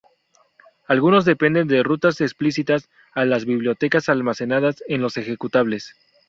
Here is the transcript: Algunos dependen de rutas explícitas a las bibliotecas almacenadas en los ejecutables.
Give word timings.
Algunos 0.87 1.25
dependen 1.25 1.67
de 1.67 1.83
rutas 1.83 2.21
explícitas 2.21 2.89
a 3.13 3.23
las 3.23 3.45
bibliotecas 3.45 4.09
almacenadas 4.09 4.83
en 4.87 4.99
los 5.03 5.15
ejecutables. 5.15 5.95